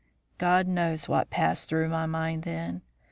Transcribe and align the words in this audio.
"God 0.39 0.67
knows 0.67 1.07
what 1.07 1.29
passed 1.29 1.69
through 1.69 1.89
my 1.89 2.07
mind 2.07 2.41
then. 2.41 2.81